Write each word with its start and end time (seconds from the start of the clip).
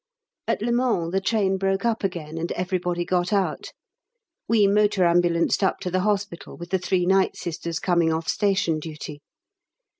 At 0.47 0.63
Le 0.63 0.71
Mans 0.71 1.11
the 1.11 1.21
train 1.21 1.59
broke 1.59 1.85
up 1.85 2.03
again, 2.03 2.39
and 2.39 2.51
everybody 2.53 3.05
got 3.05 3.31
out. 3.31 3.71
We 4.47 4.65
motor 4.65 5.03
ambulanced 5.05 5.61
up 5.61 5.77
to 5.81 5.91
the 5.91 5.99
Hospital 5.99 6.57
with 6.57 6.71
the 6.71 6.79
three 6.79 7.05
night 7.05 7.35
Sisters 7.35 7.77
coming 7.77 8.11
off 8.11 8.27
station 8.27 8.79
duty. 8.79 9.21